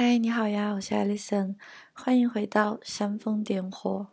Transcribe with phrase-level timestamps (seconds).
[0.00, 1.56] 嗨，你好呀，我是 Alison，
[1.92, 4.06] 欢迎回到煽风点火。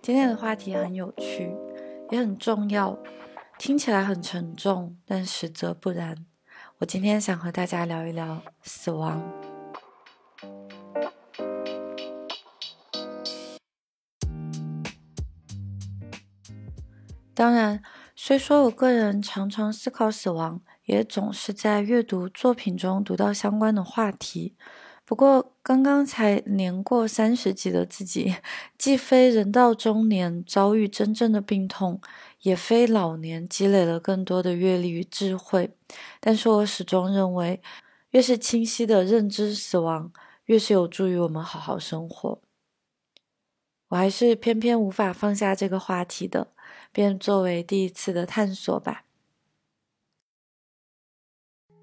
[0.00, 1.54] 今天的话题很有趣，
[2.08, 2.98] 也很重要，
[3.58, 6.24] 听起来很沉重，但实则不然。
[6.78, 9.22] 我今天想和大家聊一聊死亡。
[17.34, 17.82] 当然，
[18.16, 24.56] 虽说我个人常常思考死亡，也总是在阅读作品中读到相关的话题。
[25.04, 28.34] 不过，刚刚才年过三十几的自己，
[28.78, 32.00] 既非人到中年遭遇真正的病痛，
[32.40, 35.70] 也非老年积累了更多的阅历与智慧。
[36.20, 37.60] 但是我始终认为，
[38.10, 40.10] 越是清晰的认知死亡，
[40.46, 42.40] 越是有助于我们好好生活。
[43.88, 46.48] 我还是偏偏无法放下这个话题的，
[46.92, 49.04] 便作为第一次的探索吧。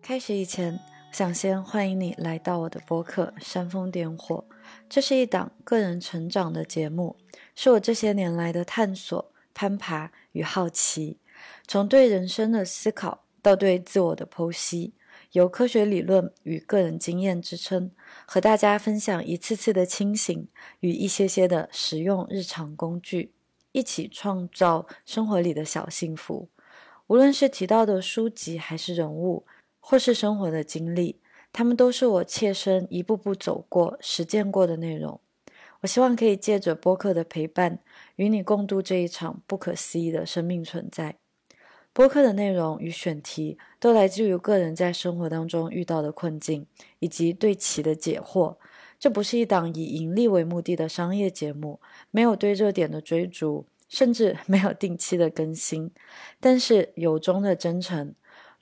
[0.08, 0.80] 开始以前。
[1.12, 4.46] 想先欢迎你来到我的播客《煽风点火》，
[4.88, 7.16] 这是一档个人成长的节目，
[7.56, 11.18] 是我这些年来的探索、攀爬与好奇，
[11.66, 14.94] 从对人生的思考到对自我的剖析，
[15.32, 17.90] 由科学理论与个人经验支撑，
[18.28, 20.48] 和大家分享一次次的清醒
[20.82, 23.34] 与一些些的实用日常工具，
[23.72, 26.50] 一起创造生活里的小幸福。
[27.08, 29.48] 无论是提到的书籍还是人物。
[29.88, 31.20] 或是生活的经历，
[31.54, 35.22] 他们都是我切身一步步走过、实践过的内容。
[35.82, 37.78] 我希望可以借着播客的陪伴，
[38.16, 41.18] 与你共度这一场不可思议的生命存在。
[41.94, 46.66] 播客的内容与选题都来自于个人在生活当中遇到的困境，
[46.98, 48.56] 以及对其的解惑。
[48.98, 55.92] 这不是一档以盈利为目的的商业节目，没有对热点的追逐，甚至没有定期的更新，
[56.40, 58.16] 但是由衷的真诚。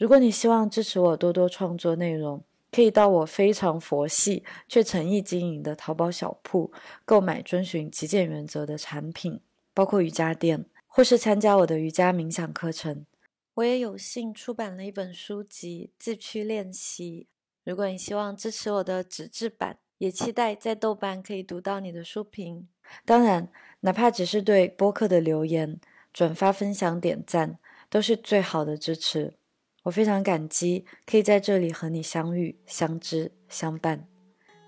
[0.03, 6.73] 如果你希望支持我多多创作内容，可以到我非常佛系却诚意经营的淘宝小铺
[7.05, 9.39] 购买遵循极简原则的产品，
[9.73, 13.05] 包括瑜伽垫，或是参加我的瑜伽冥想课程。
[13.53, 17.27] 我也有幸出版了一本书籍《自驱练习》。
[17.71, 22.67] 如果你希望支持我的纸质版，也期待在豆瓣可以读到你的书评。
[23.05, 23.49] 当然，
[23.79, 25.79] 哪怕只是对播客的留言、
[26.11, 27.57] 转发、分享、点赞，
[27.89, 29.35] 都是最好的支持。
[29.83, 34.07] 我非常感激可以在这里和你相遇、相知、相伴。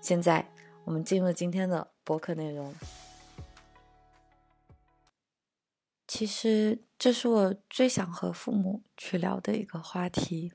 [0.00, 0.52] 现在，
[0.84, 2.74] 我们进入今天的播客内容。
[6.06, 10.52] 其实，这是我最想和父母去聊的一个话题。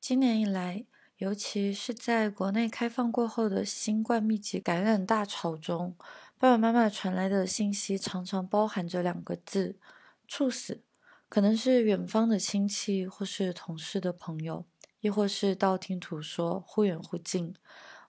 [0.00, 0.86] 今年以来，
[1.18, 5.94] 尤其是在国内开放过后的新冠密集感染大潮中，
[6.38, 9.78] 爸爸妈妈传来的信息常常包含着两个字：
[10.26, 10.82] 猝死。
[11.28, 14.64] 可能是远方的亲戚，或是同事的朋友，
[15.00, 17.54] 亦或是道听途说，忽远忽近。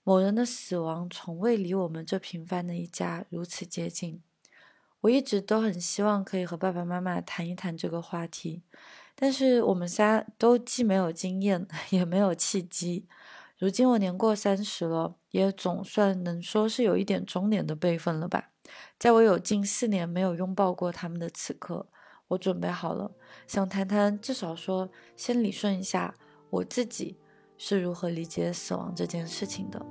[0.04, 4.22] 某人的死亡从未离我们这平凡的一家如此接近。
[5.02, 8.64] 我一直都很希望可以和爸爸妈妈谈一谈这个话题，
[9.16, 13.06] 但是我们仨都既没有经验，也没有契机。
[13.58, 18.52] 如今我年过三十了，也总算能说是有一点中年的辈分了吧。
[18.98, 21.88] 在我有近四年没有拥抱过他们的此刻。
[22.30, 23.12] 我准备好了，
[23.48, 26.14] 想谈谈，至少说，先理顺一下
[26.52, 27.18] 我自己
[27.58, 29.84] 是如何理解死亡这件事情的。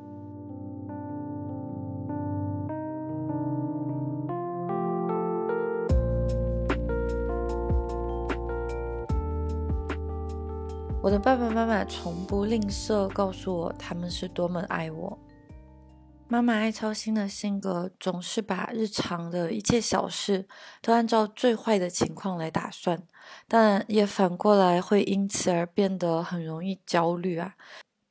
[11.03, 15.19] 我的爸爸妈妈从不吝啬告诉我，他们是多么爱我。
[16.31, 20.47] 妈妈爱操心的性格，总是把日常的一切小事
[20.83, 23.03] 都按照最坏的情况来打算，
[23.49, 27.55] 但也反过来会因此而变得很容易焦虑啊。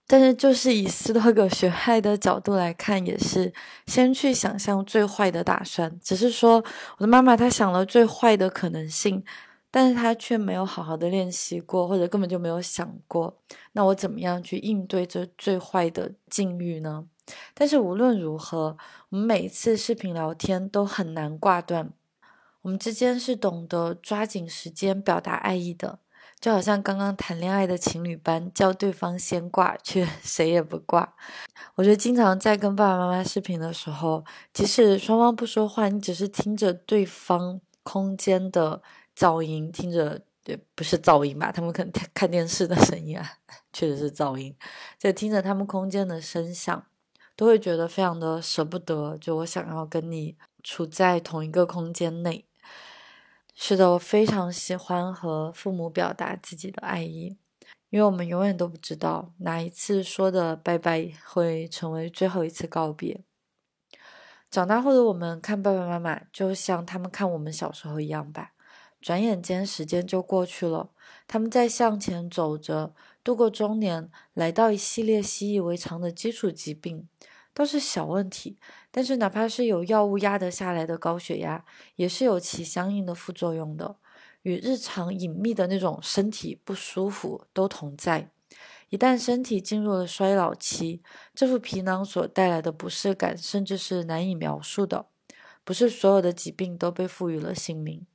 [0.08, 3.54] 但是，就是以斯多葛学派的角度来看，也是
[3.86, 6.00] 先去想象最坏的打算。
[6.00, 6.64] 只是说，
[6.98, 9.24] 我的妈妈她想了最坏的可能性，
[9.78, 13.38] 但是他却没有好好的练习过，或者根本就没有想过，
[13.74, 17.06] 那我怎么样去应对这最坏的境遇呢？
[17.54, 18.76] 但是无论如何，
[19.10, 21.92] 我们每一次视频聊天都很难挂断。
[22.64, 26.00] 我们之间是懂得抓紧时间表达爱意的，
[26.40, 31.14] 就好像刚刚谈恋爱的情侣般，叫对方先挂，却 谁也不挂。
[31.76, 38.82] 我觉得经常在跟爸爸妈妈视频的时候，即使双方不说话，你只是听着对方空间的
[39.18, 41.52] 噪音，听着对不是噪音吧？
[41.52, 43.28] 他们可能 看电视的声音啊，
[43.74, 44.56] 确实是噪音，
[45.00, 46.86] 就听着他们空间的声响。
[47.36, 52.48] 都会觉得非常的舍不得，就我想要跟你处在同一个空间内。
[53.54, 57.38] 是的，我非常喜欢和父母表达自己的爱意，
[57.92, 63.22] 因为我们永远都不知道哪一次说的拜拜会成为最后一次告别。
[64.50, 68.54] 长大后的我们看爸爸妈妈，就像他们看我们小时候一样吧。
[69.02, 70.90] 转眼间，时间就过去了，
[71.28, 77.08] 他们在向前走着，度过中年，来到一系列习以为常的基础疾病，
[77.54, 78.58] 都是小问题。
[78.92, 81.64] 但是，哪怕是有药物压得下来的高血压，
[81.96, 83.98] 也是有其相应的副作用的，
[84.42, 88.32] 与日常隐秘的那种身体不舒服都同在。
[88.90, 91.02] 一旦身体进入了衰老期，
[91.36, 95.06] 这副皮囊所带来的不适感，甚至是难以描述的。
[95.64, 98.08] 不是所有的疾病都被赋予了姓名。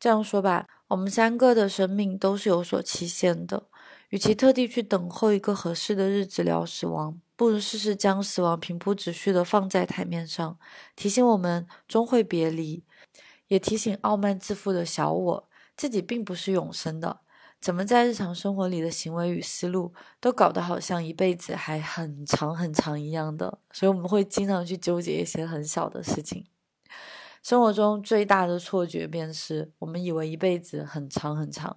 [0.00, 3.64] 这样说吧，我们三个的生命都是有所期限的。
[4.10, 10.58] 与其特地去等候一个合适的日子聊死亡，不如试试将死亡平铺直叙的放在台面上，
[10.96, 12.82] 提醒我们终会别离，
[13.48, 17.20] 也提醒傲慢自负的小我，自己并不是永生的。
[17.60, 26.46] 怎么在日常生活里的行为与思路都搞得好像一辈子还很长很长一样的，所以我们会经常去纠结一些很小的事情。
[27.42, 31.76] 生活中最大的错觉便是我们以为一辈子很长很长，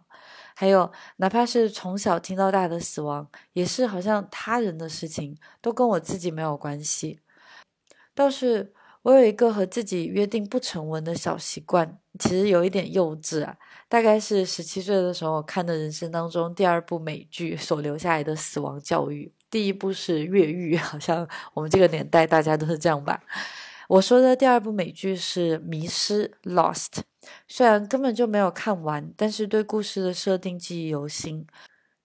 [0.56, 7.20] 还有哪怕是从小听到大的死亡，也是好像他人的事情，都跟我自己没有关系。
[8.14, 8.74] 倒是。
[9.04, 13.58] 我有一个和自己约定不成文的小习惯，其实有一点幼稚啊。
[13.90, 19.34] 大概是十七岁的时候看的人生当中第二部美剧所留下来的死亡教育。
[19.50, 23.20] 第一部是《越狱》，好像我们这个年代大家都是这样吧。
[23.92, 27.02] 我说的第二部美剧是《迷失》（Lost），
[27.46, 31.46] 虽然根本就没有看完，但是对故事的设定记忆犹新。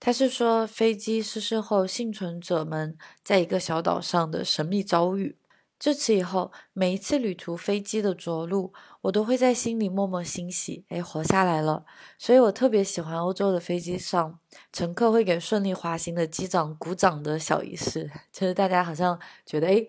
[0.00, 5.38] 他是说飞机失事后幸存者们在一个小岛上的神秘遭遇。
[5.79, 8.73] 自此以后，每一次旅途飞机的着陆，
[9.03, 11.85] 我都会在心里默默欣喜，哎，活下来了。
[12.19, 14.41] 所以我特别喜欢欧洲的飞机上，
[14.73, 19.87] 乘客会给顺利滑行的机长鼓掌的小仪式， 就是大家好像觉得，哎，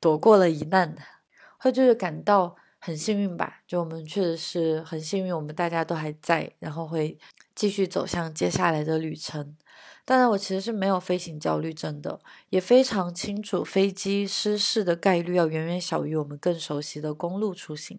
[0.00, 0.96] 躲过了一难，
[1.64, 3.62] 会就是感到很幸运吧。
[3.66, 7.18] 就我们确实是很幸运，我们大家都还在，然后会
[7.54, 9.56] 继续走向接下来的旅程。
[10.04, 12.20] 当然，我其实是没有飞行焦虑症的，
[12.50, 17.98] 也非常清楚飞机失事的概率要远远小于我们更熟悉的公路出行。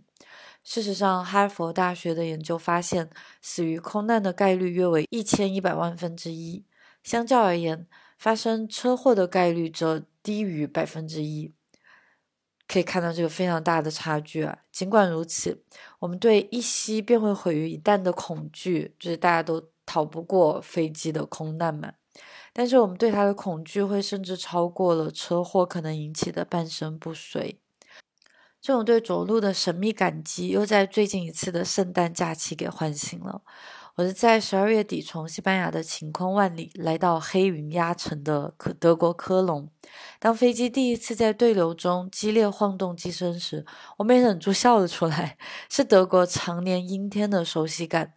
[0.64, 3.10] 事实上，哈佛大学的研究发现，
[3.42, 6.64] 死于空难的概率约为一千一百万分之一。
[7.02, 7.88] 相较而言，
[8.20, 11.52] 发生车祸的概率则低于百分之一。
[12.68, 14.58] 可以看到这个非常大的差距啊！
[14.72, 15.64] 尽管如此，
[16.00, 19.70] 我们对一息便会毁于一旦的恐惧，就是大家都。
[19.88, 21.94] 逃不过飞机的空难嘛？
[22.52, 27.60] 但是我们对它的恐惧会甚至超过了车祸可能引起的半身不遂。
[28.60, 33.44] 这种对着陆的神秘感激，又在最近一次的圣诞假期给唤醒了。
[33.96, 39.70] 我是在十二月底从西班牙的晴空万里来到黑云压城的科德国科隆。
[40.20, 43.66] 当飞机第一次在对流中激烈晃动机身时，
[43.96, 45.38] 我没忍住笑了出来。
[45.72, 48.12] 是德国常年阴天的熟悉感。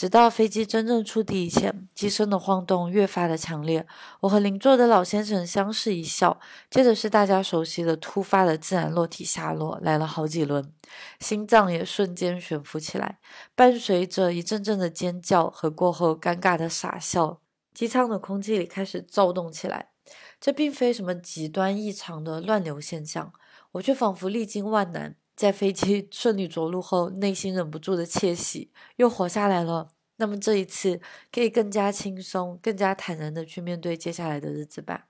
[0.00, 3.86] 直到飞机真正触地以前，机身的晃动越发的强烈。
[4.20, 10.72] 我和邻座的老先生相视一笑，接着是大家熟悉的突发的自然落体下落，来了好几轮，
[11.18, 13.18] 心脏也瞬间悬浮起来，
[13.54, 17.42] 伴随着一阵阵的尖叫和过后尴尬的傻笑，
[17.74, 19.90] 机舱的空气里开始躁动起来。
[20.40, 23.34] 这并非什么极端异常的乱流现象，
[23.72, 25.16] 我却仿佛历经万难。
[25.40, 29.88] 在飞机 顺利着陆后，内心忍不住的窃喜，又活下来了。
[30.16, 31.00] 那么这一次
[31.32, 35.06] 可以更加轻松、更加坦然的去面对接下来的日子吧。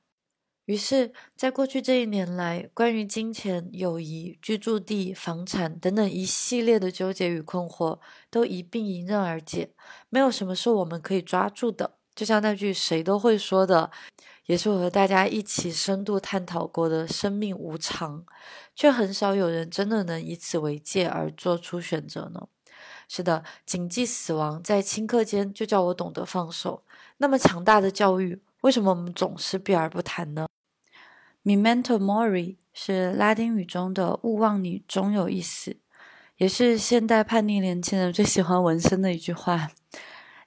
[0.67, 7.99] 于是，在过去这一年来，关于金钱、友谊、居住地、房产等等一系列的纠结与困惑，
[8.31, 9.73] 都一并迎刃而解。
[10.11, 11.97] 没有什么是我们可以抓住的。
[12.15, 13.91] 就像那句谁都会说的。
[14.51, 18.25] 也是我和大家一起深度探讨过的生命无常，
[18.75, 22.49] 却很少有人真的能以此为戒而做出选择呢。
[23.09, 26.83] 是的，谨记死亡，在顷刻间就叫我懂得放手。
[27.19, 30.49] 那么强大的教育，为什么我们总是避而不谈呢
[31.45, 35.77] ？Memento mori 是拉丁语中的“勿忘你终有一死”，
[36.39, 39.71] 也是现代叛逆年轻人最喜欢纹身的一句话。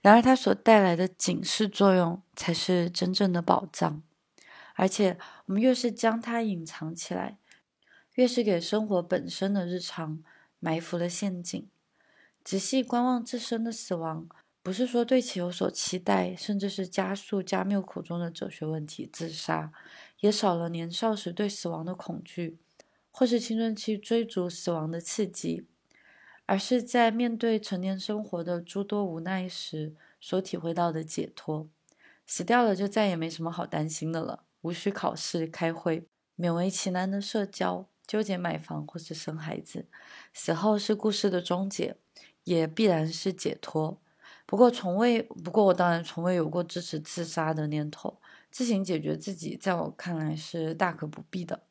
[0.03, 4.03] 然而，它所带来的警示作用才是真正的宝藏。
[4.75, 7.38] 而且，我们越是将它隐藏起来，
[8.15, 10.22] 越是给生活本身的日常
[10.60, 11.69] 埋伏了陷阱。
[12.43, 14.27] 仔细观望自身的死亡，
[14.62, 19.72] 不是说对其有所期待，甚至是加速加缪口中的哲学问题自杀，
[20.19, 22.57] 也少了年少时对死亡的恐惧，
[23.10, 25.65] 或是青春期追逐死亡的刺激。
[26.46, 31.70] 而是在面对成年生活的诸多无奈时所体会到的解脱。
[32.26, 36.08] 死掉了就再也没什么好担心的了，无需考试、开会，
[36.38, 39.88] 勉为其难的社交，纠结买房或是生孩子。
[40.34, 41.98] 死后是故事的终结，
[42.44, 44.00] 也必然是解脱。
[44.46, 48.20] 不过从未，不过我当然从未有过支持自杀的念头。
[48.52, 51.64] 自行解决自己，在我看来是大可不必的。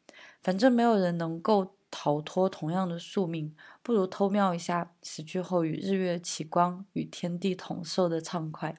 [0.43, 8.77] 反正没有人能够逃脱同样的宿命，不如偷瞄一下死去后与日月齐光、与天地同寿的畅快。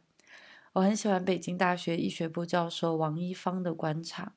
[0.74, 4.34] 我很喜欢北京大学医学部教授王一方的观察。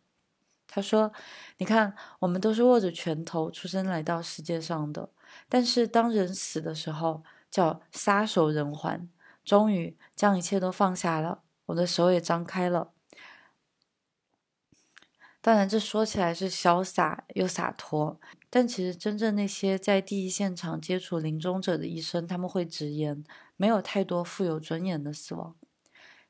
[0.66, 1.12] 他说
[1.58, 5.08] ：“你看，我们都是握着拳头出生来到世界上的，
[5.48, 9.08] 但是当人死的时候，叫撒手人寰，
[9.44, 12.90] 终于将一切都放下了，我的手也张开了。”
[15.46, 18.18] 当然，这说起来是潇洒又洒脱，
[18.50, 23.22] 但其实真正那些在第一现场接触临终者的医生，他们会直言，
[23.56, 25.54] 没有太多富有尊严的死亡。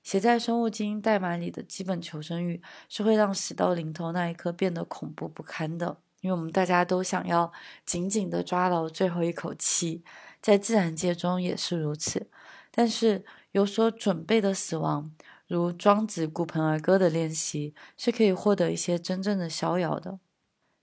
[0.03, 7.51] 写在生物基因代码里的基本求生欲，是会让死到临头那一刻变得恐怖不堪的，因为我们大家都想要
[7.87, 10.05] 紧紧地抓牢最后一口气，
[10.43, 12.29] 在自然界中也是如此。
[12.71, 15.11] 但是有所准备的死亡。
[15.47, 20.19] 如庄子骨盆儿歌的练习，是可以获得一些真正的逍遥的。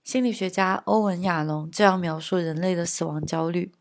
[0.02, 3.72] 心理学家欧文·亚龙这样描述人类的死亡焦虑：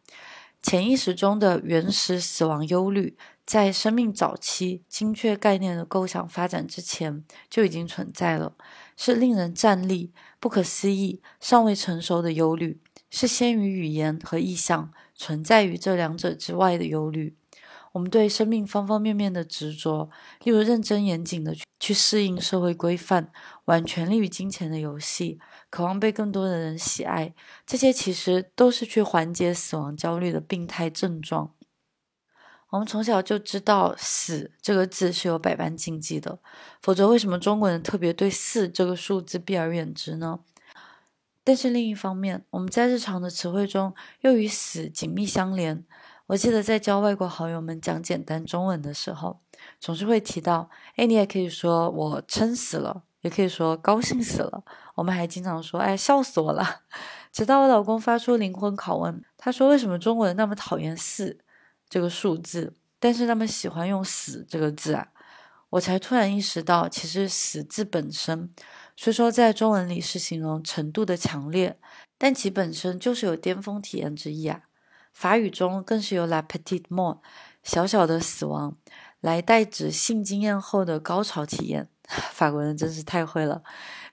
[0.61, 8.55] 潜意识中的原始死亡忧虑，在生命早期精确概念的构想发展之前就已经存在了，
[8.95, 17.35] 是令人站立、不可思议、尚未成熟的忧虑，是先于语言和意象存在于这两者之外的忧虑。
[17.93, 20.09] 我们对生命方方面面的执着，
[20.43, 23.31] 例如认真严谨的去适应社会规范，
[23.65, 27.35] 玩权力与金钱的游戏，渴望被更多的人喜爱，
[27.67, 31.53] 这些其实都是去缓解死亡焦虑的病态症状。
[32.71, 36.39] 我们从小就知道“死”这个字是有百般禁忌的，
[36.81, 40.39] 否则为什么中国人特别对“四”这个数字避而远之呢？
[41.43, 45.85] 但是另一方面，我们在日常的词汇中又与“死”紧密相连。
[46.27, 49.41] 我记得在教外国好友们讲简单中文的时候，
[49.79, 54.63] 总是会提到：“哎，你也可以说我撑死了，也可以说高兴死了。”
[54.95, 56.81] 我们还经常说：“哎，笑死我了。
[57.33, 61.37] ”直到我老公发出灵魂拷问，他说：“为什么中国人那么讨厌四
[61.89, 65.07] 这个数字，但是那么喜欢用死这个字啊？”
[65.71, 68.51] 我才突然意识到，其实死字本身，
[68.95, 71.79] 虽说在中文里是形容程度的强烈，
[72.17, 74.61] 但其本身就是有巅峰体验之意啊。
[75.13, 77.19] 法语中更是由 la petite mort
[77.63, 78.75] 小小的死亡
[79.21, 81.87] 来代指性经验后的高潮体验。
[82.33, 83.63] 法国人真是太会了。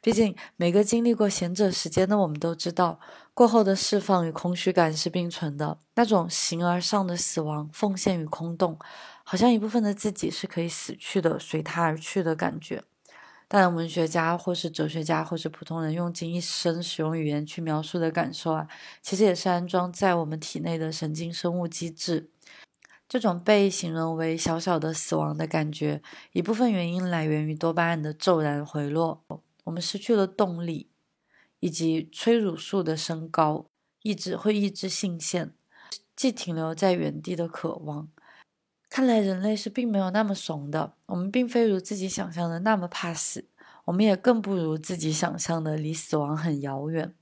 [0.00, 3.00] 毕竟每个经历过贤者时间的我们都知道，
[3.34, 5.76] 过后的释放与空虚感是并存的。
[5.96, 8.78] 那种形而上的死亡、奉献与空洞，
[9.24, 12.84] 好像一部分的自己是可以死去的，随他而去的感觉。
[13.52, 18.68] 但，文学家或是哲学家或是普通人用尽一生使用语言去描述的感受啊，
[19.02, 22.30] 其实也是安装在我们体内的神经生物机制。
[23.08, 29.24] 这种被形容为小小的死亡的感觉，一部分原因来源于多巴胺的骤然回落，
[29.64, 30.88] 我们失去了动力，
[31.58, 33.66] 以及催乳素的升高，
[34.02, 35.52] 抑制会抑制性腺，
[36.14, 38.08] 既停留在原地的渴望。
[38.90, 43.48] 看来人类是并没有那么怂的，我们并非如自己想象的那么怕死，
[43.84, 47.14] 我们也更不如自己想象的离死亡很遥远。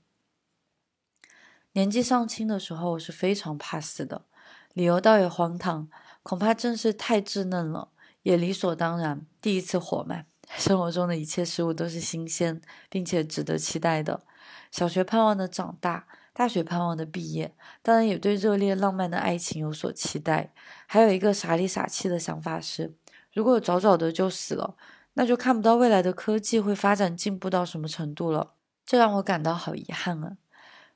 [1.73, 4.25] 年纪尚轻的时候，我是非常怕死的，
[4.73, 5.87] 理由倒也荒唐，
[6.23, 7.89] 恐怕正是太稚嫩了，
[8.23, 9.27] 也理所当然。
[9.39, 10.23] 第一次活嘛，
[10.57, 12.59] 生活中的一切事物都是新鲜
[12.89, 14.23] 并且值得期待的。
[14.71, 16.07] 小学盼望的长大。
[16.39, 20.53] 大学盼望的毕业，当然也对热烈浪漫的爱情有所期待。
[20.87, 22.95] 还有一个傻里傻气的想法是：
[23.33, 24.77] 如果早早的就死了，
[25.15, 28.53] 那就看不到未来的科技会发展进步到什么程度了。
[28.85, 30.37] 这让我感到好遗憾啊！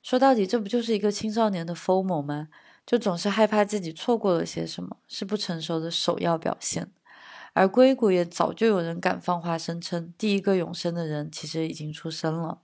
[0.01, 2.47] 说到底，这不就是一个青少年的 FOMO 吗？
[2.85, 6.89] 就总是害怕自己错过了些什么，是不成熟的首要表现。
[7.51, 12.59] 而硅谷也早就有人敢放话声称，第一个永生的人其实已经出生了。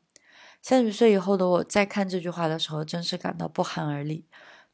[0.61, 4.25] 三十岁以后的我，在看这句话的时候，真是感到不寒而栗。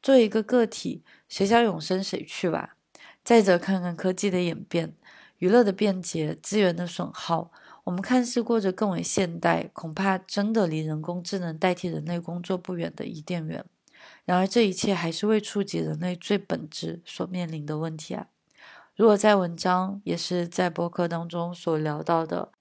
[0.02, 2.76] 作为一个个体，谁想永生谁去吧。
[3.24, 4.96] 再者，看看科技的演变、
[5.38, 7.52] 娱乐的便捷、资源的损耗，
[7.86, 13.66] 我们看似过着更为现代，恐怕真的离人工智能代替人类工作不远的伊甸园。
[14.26, 18.28] 然而，这一切还是未触及人类最本质所面临的问题啊！
[18.96, 22.52] 如果在文章，也是在博客当中所聊到的。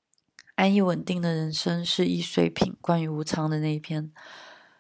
[0.57, 2.77] 安逸稳定的人生是易碎品。
[2.81, 4.13] 关于无常的那一篇，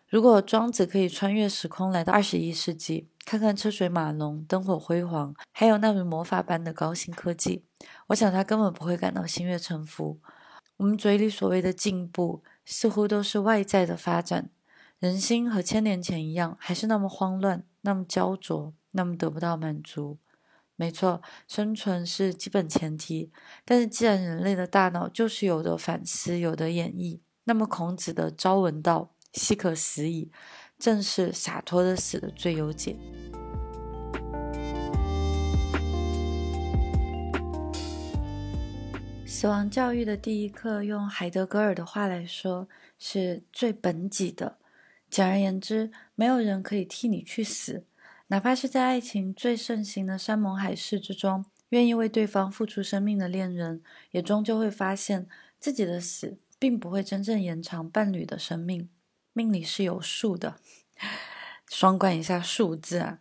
[0.09, 7.65] 如果庄子可以穿越时空来到二十一世纪，看看车水马龙、灯火辉煌，还有那如魔法般的高新科技，
[8.09, 10.21] 我想他根本不会感到心悦诚服。
[10.77, 14.51] 我们嘴里所谓的进步，似乎都是外在的发展，
[14.99, 20.19] 人心和千年前一样，还是那么慌乱、那么焦灼、那么得不到满足。
[20.77, 23.31] 没错，生存是基本前提，
[23.65, 29.13] 但是既然人类的大脑就是有的反思、有的演绎，那么孔子的“朝闻道”。
[29.35, 30.31] 夕可死矣，
[30.79, 32.97] 正是洒脱的死的最优解。
[39.27, 44.59] 死亡教育的第一课，用海德格尔的话来说，是最本己的。
[45.11, 47.85] 简而言之，没有人可以替你去死，
[48.29, 55.29] 哪怕是在爱情最盛行的山盟海誓之中，愿意为对方付出生命的恋人，也终究会发现
[55.61, 58.89] 自己的死并不会真正延长伴侣的生命。
[59.35, 60.57] 命里是有数的，
[61.69, 63.19] 双关一下数字啊。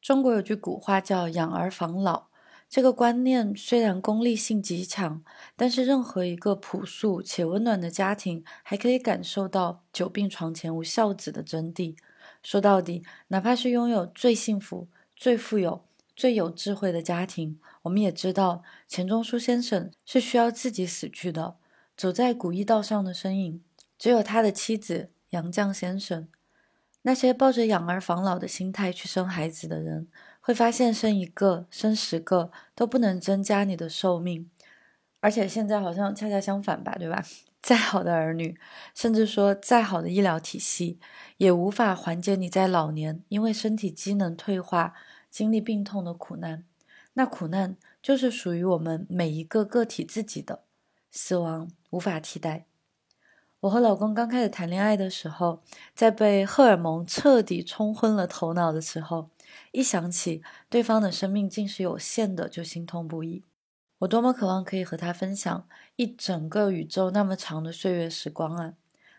[0.00, 2.28] 中国有句古话叫“养儿防老”，
[2.70, 5.22] 这个观念虽然功利性极强，
[5.54, 11.96] 但是任何一个朴素且温暖的家庭，还可以感受到“久病床前无孝子”的真谛。
[12.42, 15.84] 说到底，哪怕是拥有最幸福、最富有、
[16.16, 21.56] 最有智慧的家庭，我们也知道钱钟书先生是需要自己死去的，
[21.96, 23.62] 走在古驿道上的身影，
[23.98, 25.10] 只有他的妻子。
[25.32, 26.28] 杨绛先生，
[27.00, 30.06] 那些抱着养儿防老的心态去生孩子的人，
[30.42, 34.50] 会发现生一个、生十个都不能增加你的寿命，
[35.20, 37.24] 而且现在好像恰恰相反吧，对吧？
[37.62, 38.58] 再好的儿女，
[38.92, 40.98] 甚至说再好的医疗体系，
[41.36, 44.94] 也无法缓解你在老年因为身体机能退化、
[45.30, 46.64] 经历病痛的苦难。
[47.14, 50.64] 那苦难就是属于我们每一个个体自己的，
[51.10, 52.66] 死亡无法替代。
[53.60, 55.62] 我和老公刚开始谈恋爱的时候，
[55.94, 59.30] 在被荷尔蒙彻底冲昏了头脑的时候，
[59.70, 63.44] 一想起对方的生命竟是有限的，就心痛不已。
[64.02, 68.74] 我多么渴望可以和他分享一整个宇宙那么长的岁月时光啊！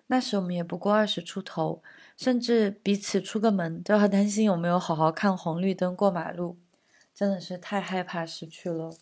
[0.08, 1.82] 那时我们也不过二十出头，
[2.18, 6.58] 甚至彼此出个门都要担心有没有好好看红绿灯过马路，
[7.16, 8.98] 真的是太害怕失去了。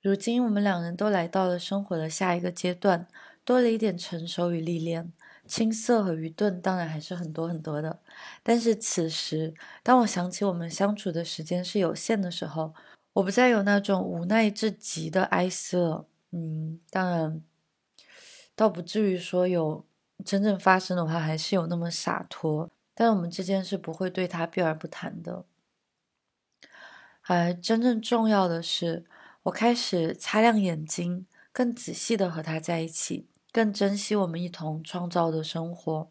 [0.00, 3.08] 如今我们两人都来到了生活的下一个阶段。
[3.46, 5.12] 多了一点成熟与历练，
[5.46, 7.98] 青涩和愚钝当然还是很多很多的。
[8.42, 12.72] 但是此时，当我想起我们相处的时间是有限的时候，
[13.14, 16.06] 我不再有那种无奈至极的哀思了。
[16.30, 17.42] 嗯，当然，
[18.54, 19.84] 倒不至于说有
[20.24, 22.70] 真正发生的话，还是有那么洒脱。
[22.92, 25.44] 但我们之间是不会对他避而不谈的。
[27.22, 29.04] 而真正重要的是，
[29.44, 33.26] 我开始擦亮眼睛，更仔细的和他在一起。
[33.52, 36.10] 更珍惜我们一同创造的生活。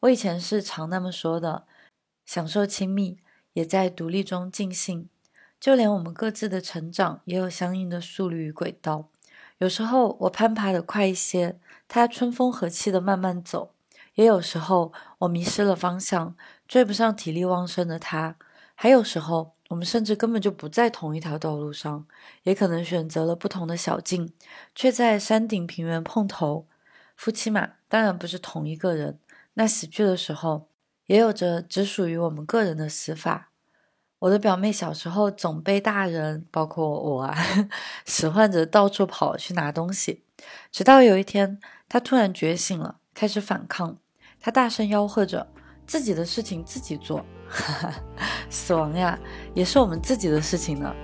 [0.00, 1.66] 我以前是常那么说的，
[2.24, 3.18] 享受亲密，
[3.52, 5.10] 也在独立中尽兴。
[5.62, 9.08] 就连我们各自的成长，也有相应的速率与轨道。
[9.58, 13.70] 有时候我攀爬的快一些，他春风和气的慢慢走；
[14.16, 16.34] 也有时候我迷失了方向，
[16.66, 18.34] 追不上体力旺盛的他。
[18.74, 22.04] 还有时候，我们甚至根本就不在同一条道路上，
[22.42, 24.32] 也可能选择了不同的小径，
[24.74, 26.66] 却在山顶平原碰头。
[27.14, 29.20] 夫妻嘛，当然不是同一个人。
[29.54, 30.66] 那死去的时候，
[31.06, 33.50] 也有着只属于我们个人的死法。
[34.22, 37.36] 我的表妹小时候总被大人，包括我啊，
[38.06, 40.22] 使唤着到处跑去拿东西，
[40.70, 41.58] 直到有一天，
[41.88, 43.96] 她突然觉醒了，开始反抗。
[44.40, 45.48] 她大声吆喝着
[45.88, 47.94] ：“自己的事情自己做。”哈哈，
[48.48, 49.18] 死亡呀，
[49.54, 50.94] 也是我们自己的事情呢。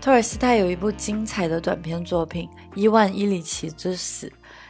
[0.00, 4.26] 托尔斯泰有一部精彩的短篇作品《伊万·伊里奇之死》，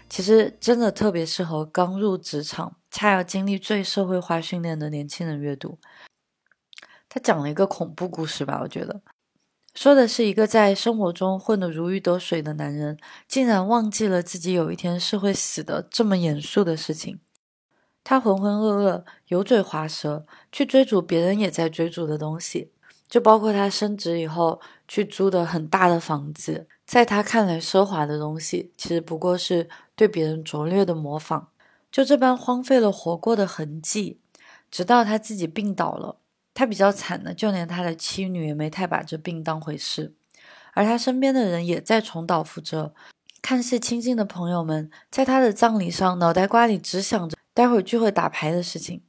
[0.09, 5.79] 其实真的特别适合刚入职场、恰要经历最社会化训练的年轻人阅读。
[7.09, 9.01] 他讲了一个恐怖故事吧，我觉得。
[9.75, 17.21] 说的是一个在生活中混得如鱼得水的男人，竟然忘记了自己有一天是会死的这么严肃的事情。
[18.03, 22.73] 他浑浑噩噩、油嘴滑舌，去追逐别人也在追逐的东西，
[23.09, 26.67] 就包括他升职以后去租的很大的房子。
[26.89, 31.49] 在他看来奢华的东西，其实不过是对别人拙劣的模仿。
[31.93, 34.19] 就这般荒废了活过的痕迹，
[34.71, 36.17] 直到他自己病倒了。
[36.55, 40.15] 他比较惨的，就连他的妻女也没太把这病当回事，
[40.73, 42.95] 而他身边的人也在重蹈覆辙。
[43.43, 49.03] 看似亲近的朋友们，在他的葬礼上，脑袋瓜里只想着待会聚会打牌的事情。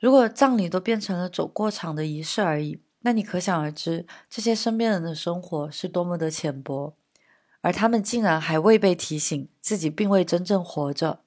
[0.00, 6.94] 如果葬礼都变成了走过场的仪式而已，那你可想而知，这些身边人的生活是多么的浅薄。
[7.60, 11.20] 而他们竟然还未被提醒自己并未真正活着。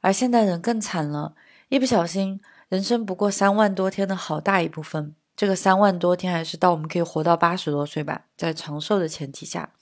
[0.00, 1.34] 而现代人更惨了，
[1.68, 9.72] 一不小心，人生不过三万多天的好大一部分，这个三万多天还是到我们可以活到八十多岁吧，在长寿的前提下，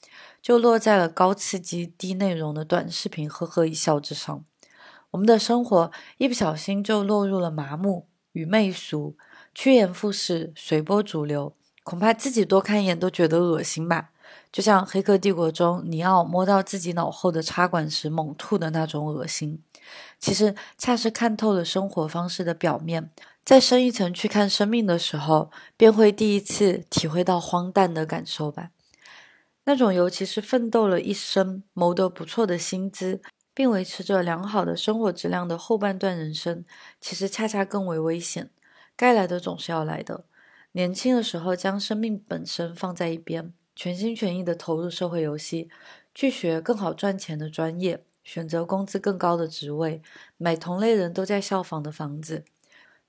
[0.41, 4.45] 就落在了高刺激、低内容的短视频呵呵一笑之上。
[5.11, 9.17] 我们的生活一不小心就落入了麻木与媚俗、
[9.55, 14.11] 趋炎附势、随波逐流，恐怕自己多看一眼都觉得恶心吧。
[14.53, 19.63] 就像《黑客帝国》中尼奥摸到自己脑后的插管时猛吐的那种恶心。
[20.19, 23.11] 其实，恰是看透了生活方式的表面，
[23.45, 28.71] 再深一层去看生命的时候，便会第一次体会到荒诞的感受吧。
[29.65, 33.23] 那种尤其是奋斗了一生、谋得不错的薪资，
[33.55, 36.65] 并维持着良好的生活质量的后半段人生，
[37.01, 38.51] 其实恰恰更为危险。
[38.97, 40.25] 该来的总是要来的。
[40.73, 45.69] 年轻的时候，将生命本身放在一边，全心全意地投入社会游戏，
[46.15, 48.05] 去学更好赚钱的专业。
[48.25, 50.01] 选择工资更高的职位，
[50.37, 52.45] 买同类人都在效仿的房子，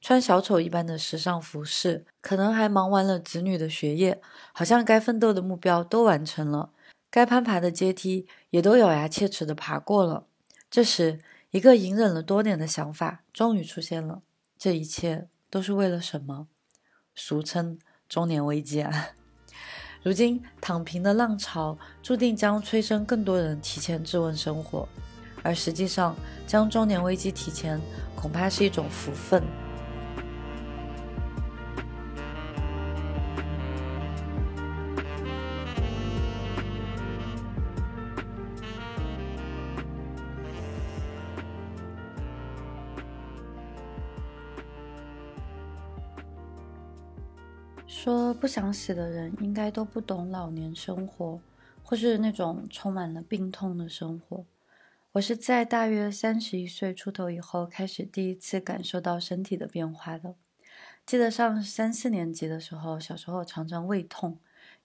[0.01, 4.19] 穿小丑一般的时尚服饰，可能还忙完了子女的学业，
[4.53, 6.71] 好像该奋斗的目标都完成了，
[7.11, 10.25] 该攀爬的阶梯也都咬牙切齿的爬过了。
[10.71, 11.19] 这时，
[11.51, 14.23] 一个隐忍了多年的想法终于出现了：
[14.57, 16.47] 这一切都是为了什么？
[17.13, 17.77] 俗称
[18.09, 19.09] 中年危机啊！
[20.03, 24.87] 如今躺平的浪潮注定将催生更多人提前质问生活，
[25.41, 26.13] 而实际上
[26.45, 27.79] 将中年危机提前，
[28.15, 29.41] 恐怕是一种福分。
[48.43, 51.39] 不想死的人，应该都不懂老年生活，
[51.81, 54.45] 或是那种充满了病痛的生活。
[55.13, 60.35] 我是在大约三十一岁出头以后，开始第一次感受到身体的变化的。
[61.05, 64.37] 记得上三四年级的时候，小时候常常胃痛，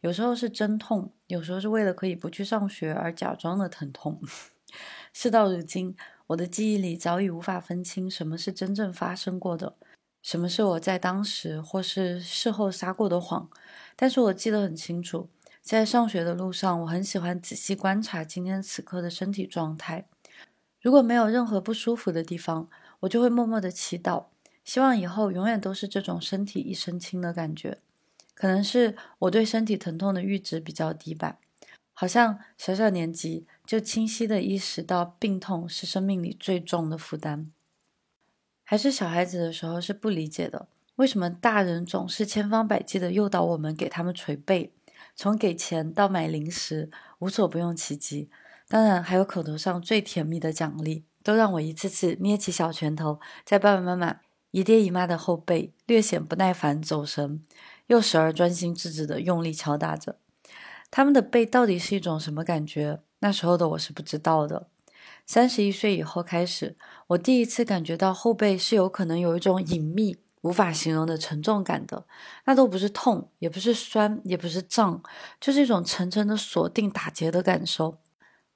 [0.03, 4.21] 有时候是真痛，有时候是为了可以不去上学而假装的疼痛。
[5.13, 5.97] 事到如今，
[6.29, 9.75] 我的记忆里早已无法分清什么是真正发生过的。
[10.23, 13.49] 什么是我在当时或是事后撒过的谎？
[13.97, 15.29] 但是我记得很清楚，
[15.63, 20.07] 在上学的路上，我很喜欢仔细观察今天此刻的身体状态。
[20.81, 22.69] 如果没有任何不舒服的地方，
[23.01, 24.27] 我就会默默的祈祷，
[24.65, 27.79] 希望以后永远都是这种身体一身轻的感觉。
[28.35, 31.39] 可能是我对身体疼痛的阈值比较低吧，
[31.93, 37.51] 好像小小年纪就清晰的意识到病痛是生命里最重的负担。
[38.71, 44.75] 还是小孩子的时候是不理解的，为什么大人总是千方百计的诱导我们给他们捶背，
[45.17, 48.29] 从给钱到买零食，无所不用其极。
[48.69, 57.43] 当然还有口头上最甜蜜的奖励，都让我一次次捏起小拳头，在爸爸妈妈、姨爹姨妈的后背略显不耐烦走神，
[57.87, 60.17] 又时而专心致志的用力敲打着。
[60.91, 63.01] 他们的背到底是一种什么感觉？
[63.21, 64.69] 那时候的我是不知道的。
[65.29, 66.75] 三十一岁以后开始，
[67.09, 72.07] 我第一次感觉到后背是有可能有一种隐秘、无法形容的沉重感的。
[72.47, 75.03] 那都不是痛，也不是酸，也不是胀，
[75.39, 77.99] 就是一种沉沉的锁定打结的感受。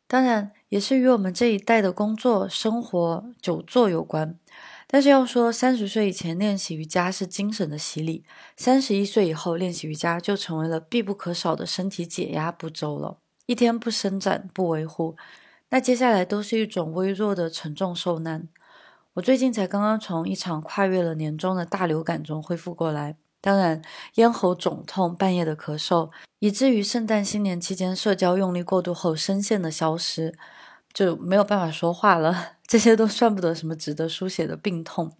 [0.06, 4.38] 当然，也是与我们这一代的工作、生活、久坐有关。
[4.86, 8.24] 但是要说三十岁以前练习瑜伽是精神的洗礼，
[8.56, 13.18] 三十一岁以后练习瑜伽就成为了必不可少的身体解压步骤了。
[13.44, 15.16] 一天不伸展、不维护。
[15.72, 18.46] 那接下来都是一种微弱的沉重受难。
[19.14, 23.80] 我最近才刚刚从一场跨越了年终的大流感中恢复过来，当然
[24.16, 30.34] 咽喉肿痛、半夜的咳嗽，以至于圣诞新年期间社交用力过度后声线的消失，
[30.92, 32.56] 就没有办法说话了。
[32.68, 35.10] 这些都算不得什么值得书写的病痛。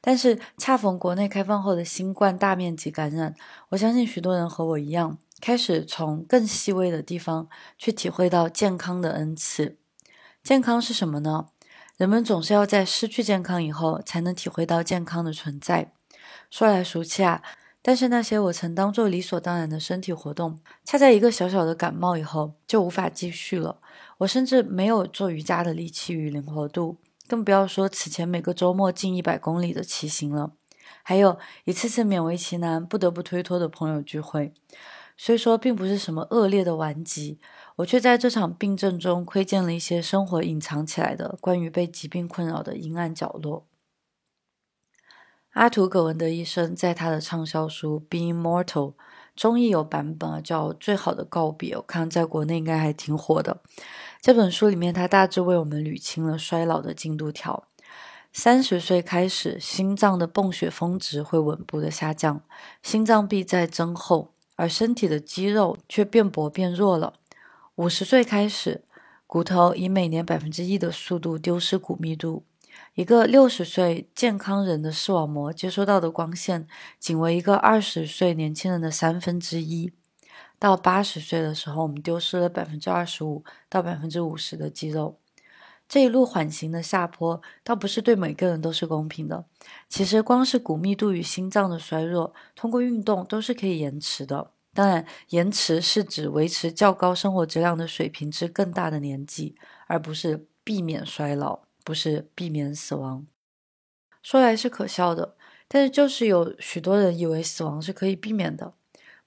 [0.00, 3.34] 但是恰逢国内开放后的新冠大面积感染，
[3.70, 9.78] 我相信许多人和我一样，开始从更细微的地方去体会到健康的恩赐。
[10.46, 11.48] 健康是什么呢？
[11.96, 15.90] 人们总是要在失去健康以后，才能体会到健康的存在。
[16.52, 17.42] 说来俗气啊，
[17.82, 23.80] 但是那些我曾当做理所当然的身体活动，恰在一个小小的感冒以后就无法继续了。
[24.18, 30.52] 我甚至没有做瑜伽的力气与灵活度，更不要说此前每个周末近一百公里的骑行了，
[31.02, 34.54] 还有一次次勉为其难不得不推脱的朋友聚会。
[35.16, 37.38] 虽说并不是什么恶劣的顽疾，
[37.76, 43.66] 我却在这场病症中窥见了一些生活隐藏起来的关于被疾病困扰的阴暗角落。
[45.52, 48.92] 阿图·葛文德医生在他的畅销书《Being Mortal》
[49.34, 53.62] 中译有版本啊，叫《最好的告别》，我看在国内应该还挺火的。
[54.20, 57.66] 这本书里面，它大致为我们捋清了衰老的进度条。
[58.32, 62.42] 三十岁开始，心脏的泵血峰值会稳步的下降，
[62.82, 67.14] 心脏壁在增厚，而身体的肌肉却变薄变弱了。
[67.76, 68.82] 五十岁开始，
[69.26, 72.44] 骨头以每年百分之一的速度丢失骨密度。
[72.94, 76.66] 一个六十岁健康人的视网膜接收到的光线，
[76.98, 79.92] 仅为一个二十岁年轻人的三分之一。
[80.58, 85.18] 到八十岁的时候，我们丢失了百分之二十五到百分之五十的肌肉。
[85.88, 89.44] 这一路缓行的下坡，倒不是对每个人都是公平的。
[89.88, 94.50] 其实，光是骨密度与心脏的衰弱，通过运动都是可以延迟的。
[94.74, 99.54] 当然，延迟是指维持较高生活质量的水平至更大的年纪，
[99.86, 101.66] 而不是避免衰老。
[101.86, 103.24] 不是避免死亡，
[104.20, 105.36] 说来是可笑的，
[105.68, 108.74] 但是就是有许多人以为死亡是可以避免的，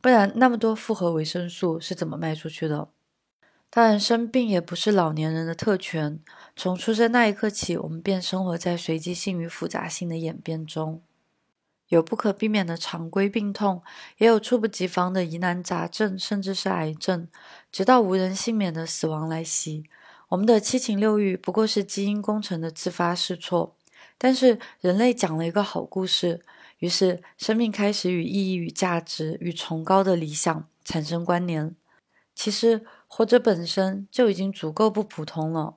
[0.02, 2.89] 不然那么多复合维生素是怎么卖出去的？
[3.72, 6.20] 当然，生病也不是老年人的特权，
[6.56, 11.04] 从出生那一刻起，我们便生活在随机性与复杂性的演变中，
[11.90, 13.84] 有不可避免的常规病痛，
[14.18, 17.28] 也有猝不及防的疑难杂症，甚至是癌症，
[17.72, 19.84] 直到无人幸免的死亡来袭。
[20.30, 23.76] 我们的七情六欲不过是基因工程的自发试错，
[24.18, 26.42] 但是人类讲了一个好故事，
[26.80, 31.76] 于是生命开始与意义与价值与崇高的理想产生关联。
[32.36, 35.76] 其实活着本身就已经足够不普通了。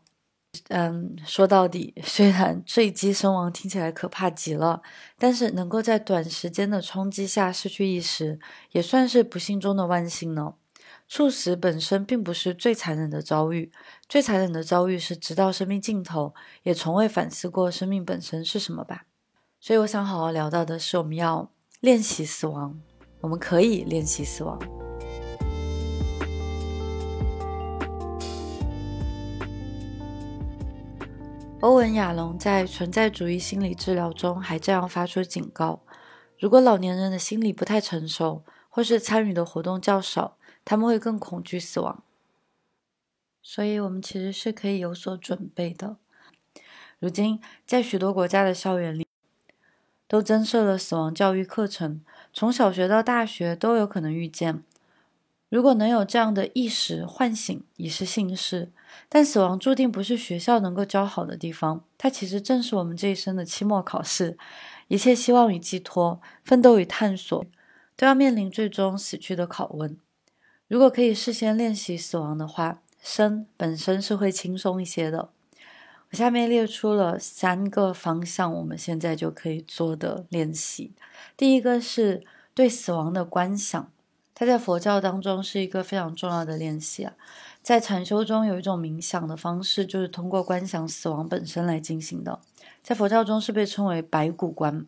[0.68, 4.82] 嗯，说到底，虽然坠机身亡听起来可怕极了，
[5.18, 8.38] 但是能够在短时间的冲击下失去意识，
[8.72, 10.54] 也算是不幸中的万幸呢。
[11.08, 13.72] 猝死本身并不是最残忍的遭遇，
[14.06, 19.06] 最残忍的遭遇是直到生命尽头也从未反思过生命本身是什么吧。
[19.58, 22.78] 所以我想好好聊到的是，我们要练习死亡，
[23.22, 24.81] 我们可以练习死亡。
[31.62, 35.80] 欧文·亚龙在存在主义心理治疗中还这样发出警告：
[36.36, 42.02] 如果老年人的心理不太成熟，或是参与的活动较少，他们会更恐惧死亡，
[43.40, 45.98] 所以我们其实是可以有所准备的。
[46.98, 49.06] 如今，在许多国家的校园里，
[50.08, 52.00] 都增设了死亡教育课程，
[52.32, 54.64] 从小学到大学都有可能遇见。
[55.48, 58.72] 如果能有这样的意识唤醒，已是幸事。
[59.08, 64.36] 但死亡注定不是学校能够教好的地方，它其实正是我们这一生的期末考试。
[64.88, 67.44] 一切希望与寄托、奋斗与探索，
[67.96, 69.96] 都要面临最终死去的拷问。
[70.68, 75.30] 如果可以事先练习死亡的话，生本身是会轻松一些的。
[76.10, 80.92] 我下面列出了三个方向，我们现在就可以做的练习。
[81.36, 83.90] 第一个是对死亡的观想，
[84.34, 87.12] 它在佛教当中是一个非常重要的练习啊。
[87.62, 92.40] 在禅修中有一种冥想的方式，就是通过观想死亡本身来进行的，
[92.82, 94.84] 在佛教中是被称为白骨观，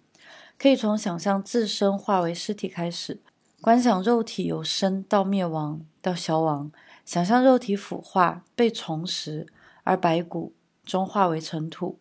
[0.59, 3.21] 可以从想象自身化为尸体开始。
[3.61, 6.73] 观想肉体由生到灭亡到消亡，
[7.07, 9.47] 想象肉体腐化被重拾，
[9.85, 10.53] 而白骨
[10.85, 11.99] 终化为尘土。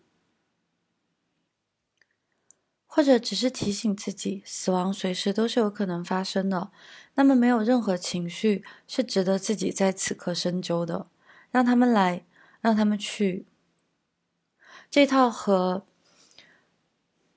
[2.95, 6.69] 或者只是提醒自己，死亡随时都是有可能发生的。
[7.15, 11.07] 那么没有任何情绪是值得自己在此刻深究的。
[11.49, 12.23] 让他们来，
[12.61, 13.47] 让他们去。
[14.91, 15.87] 这套和。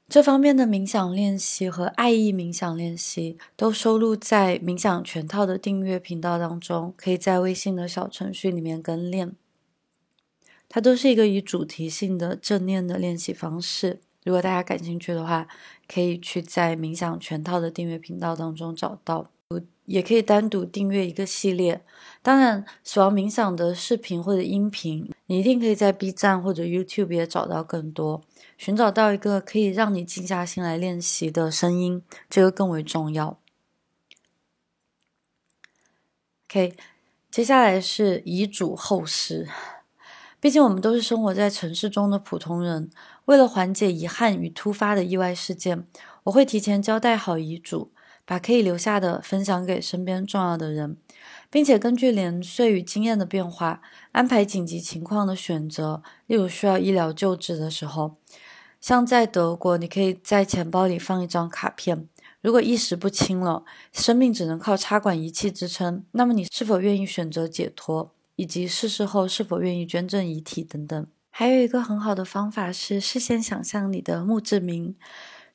[0.06, 9.34] 这方面的冥想练习和爱意冥想练习都收录在冥想全套的订阅频道当中，可以在微信的小程序里面跟练。
[10.68, 14.00] 它都是一个以主题性的正念的练习方式。
[14.26, 15.46] 如果大家感兴趣的话，
[15.86, 19.30] 可以去在冥想全套的订阅频道当中找到。
[19.84, 21.80] 也可以单独订阅一个系列。
[22.20, 28.20] 当然，死亡冥想的视频或者音频，你一定可以在 B 站或者 YouTube 也找到更多。
[28.58, 33.38] 寻找到一个可以让你静下心来练习的声音，这个更为重要。
[36.48, 36.74] OK，
[37.30, 39.48] 接下来是遗嘱后事。
[40.46, 42.88] 毕竟我们都是生活在城市中的普通人，
[43.24, 45.84] 为了缓解遗憾与突发的意外事件，
[46.22, 47.90] 我会提前交代好遗嘱。
[48.24, 50.98] 把可以留下的分享给身边重要的人，
[51.50, 53.82] 并且根据年岁与经验的变化
[54.12, 56.04] 安排紧急情况的选择。
[56.28, 58.14] 例如需要医疗救治的时候，
[58.80, 62.08] 像在德国，你可以在钱包里放一张卡片。
[62.40, 71.06] 如果意识不清了，生命只能靠插管仪器支撑，那么你是否愿意选择解脱，以及逝世后是否愿意捐赠遗体等等。
[71.30, 74.94] 还有一个很好的方法是事先想象你的墓志铭。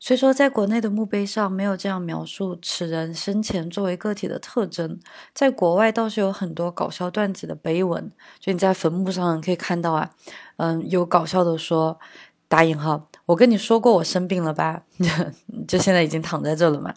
[0.03, 4.99] 虽说在国内的墓碑上没有这样描述此人生前作为个体的特征，
[5.31, 8.11] 在国外倒是有很多搞笑段子的碑文。
[8.39, 10.09] 就你在坟墓上可以看到啊，
[10.57, 11.99] 嗯，有搞笑的说
[12.47, 14.81] 打引号，我跟你说过我生病了吧？
[15.67, 16.91] 就现在已经躺在这了嘛。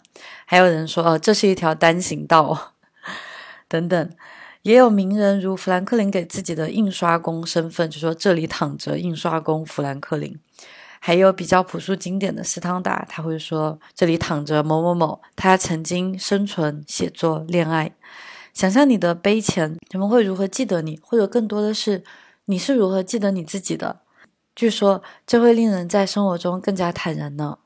[0.45, 2.73] 还有人说哦，这是一条单行道，
[3.69, 4.11] 等等。
[4.65, 10.39] 也有名人如富兰克林给自己的印刷工身份，就说这里躺着印刷工富兰克林。
[10.99, 17.91] 还有比较朴素经典的斯汤达，他会说：“这里躺着某某某，他曾经生存、写作、恋爱。”
[18.55, 20.99] 想象你的碑前，人们会如何记得你？
[21.03, 22.03] 或者更多的是，
[22.45, 23.99] 你是如何记得你自己的？
[24.55, 27.59] 据说这会令人在生活中更加坦然呢。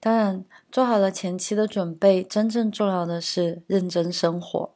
[0.00, 4.74] 当然，做好了前期的准备，真正重要的是认真生活。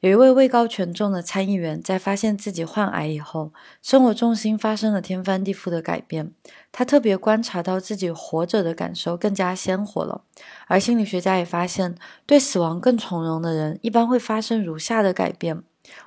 [0.00, 6.32] 有一位位高权重的参议员，在发现自己患癌以后，生活重心发生了天翻地覆的改变。
[6.70, 10.22] 他特别观察到自己活着的感受更加鲜活了。
[10.68, 15.64] 而心理学家也发现，对死亡更从容的人，一般会发生如下的改变。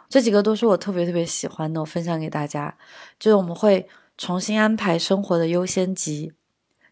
[0.07, 2.77] 这几个都是我特别特别喜欢的，我分享给大家。
[3.19, 6.31] 就是我们会重新安排生活的优先级。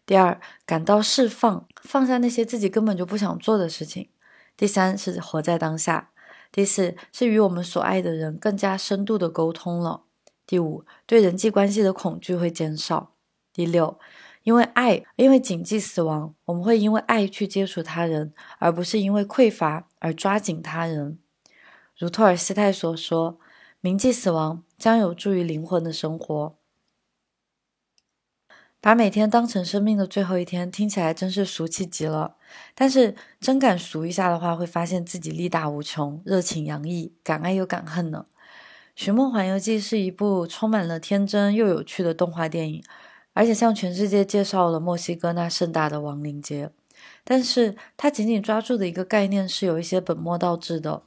[0.04, 4.10] 第二，感到释放，放下那些自己根本就不想做的事情。
[4.54, 6.09] 第三是活在当下。
[6.52, 10.02] 第四是与我们所爱的人更加深度的沟通了。
[10.46, 13.12] 第五，对人际关系的恐惧会减少。
[13.52, 13.98] 第六，
[14.42, 21.18] 因为爱，因为谨记死亡，我们会因为爱去接触他人，而不是因为匮乏而抓紧他人。
[21.96, 23.38] 如托尔斯泰所说
[23.80, 26.56] ：“铭记死亡将有助于灵魂的生活。”
[28.80, 32.36] 把每天当成生命的最后一天，听起来真是俗气极了。
[32.74, 38.24] 但是真敢俗一下的话，会发现自己力大无穷，热情洋溢，敢爱又敢恨呢。
[39.02, 42.82] 《寻梦环游记》是一部充满了天真又有趣的动画电影，
[43.34, 46.70] 而且向全世界介绍了墨西哥那盛大的亡灵节。
[47.22, 51.02] 但是它紧紧抓住的一个概念是有一些本末倒置的，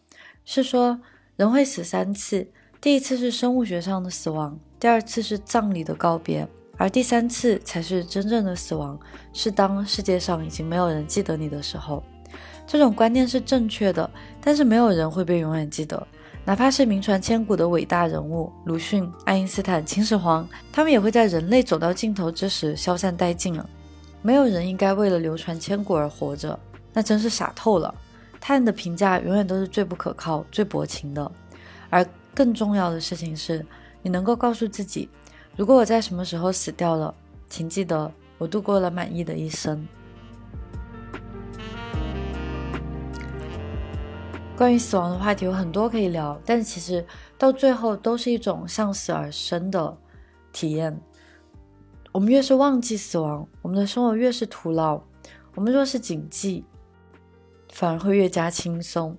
[0.45, 1.01] 是说
[1.35, 2.47] 人会死三次，
[2.79, 6.47] 第一次是生物学上的死亡，第二次是葬礼的告别。
[6.77, 8.99] 而第三次才是真正的死亡，
[9.31, 12.03] 是当世界上已经没有人记得你的时候。
[12.65, 14.09] 这种观念是正确的，
[14.41, 16.07] 但是没有人会被永远记得，
[16.43, 23.69] 哪怕是名传千古的伟大人物鲁迅、爱因斯坦、秦始皇，他们也会在人类走到尽头之时消散殆尽了。
[24.21, 26.57] 没有人应该为了流传千古而活着，
[26.91, 27.93] 那真是傻透了。
[28.39, 31.31] 他人的评价永远都是最不可靠、最薄情的。
[31.89, 33.63] 而更重要的事情是，
[34.01, 35.07] 你能够告诉自己。
[35.55, 37.13] 如果我在什么时候死掉了，
[37.47, 39.87] 请记得我度过了满意的一生。
[44.57, 47.05] 关于死亡的话题有很多可以聊，但其实
[47.37, 49.95] 到最后都是一种向死而生的
[50.51, 50.99] 体验。
[52.11, 55.03] 我们越是忘记死亡，我们的生活越是徒劳；
[55.53, 56.63] 我们若是谨记，
[57.69, 59.15] 反而会越加轻松。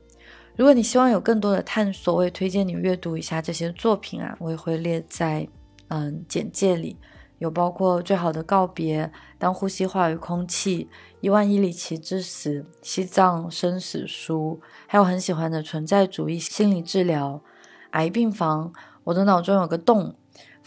[0.56, 5.48] 如果你希望有更多的探索，我也推荐你阅读一下这些作品啊，我也会列在。
[5.88, 6.96] 嗯，简介里
[7.38, 9.06] 有包括《最好的告别》
[9.38, 10.84] 《当呼吸化为空气》
[11.20, 17.40] 《一万伊里奇之死》《西藏生死书》，还有很喜欢的存在主义心理治疗、
[17.90, 18.72] 癌病房、
[19.04, 20.14] 我的脑中有个洞、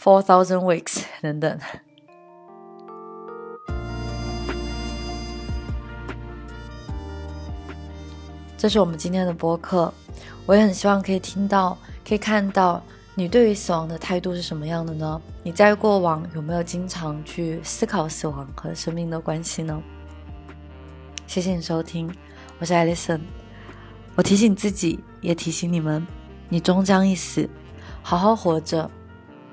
[0.00, 1.58] Four Thousand Weeks 等等。
[8.56, 9.92] 这是我们今天的播客，
[10.44, 11.76] 我也很希望可以听到，
[12.06, 12.82] 可以看到。
[13.18, 15.20] 你对于死亡的态度是什么样的呢？
[15.42, 19.82] 你在过往有没有经常去思考死亡和生命的关系呢？
[21.26, 22.08] 谢谢你收听，
[22.60, 23.20] 我是艾丽森。
[24.14, 26.06] 我提醒自己，也提醒你们，
[26.48, 27.50] 你终将一死，
[28.02, 28.88] 好好活着，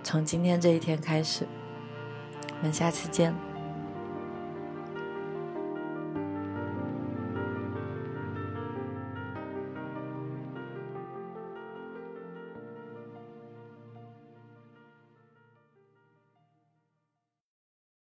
[0.04, 1.48] 从今天这一天开始。
[2.60, 3.34] 我们下次见。